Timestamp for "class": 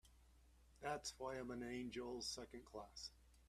2.65-3.11